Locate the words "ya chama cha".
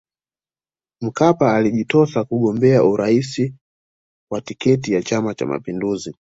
4.93-5.45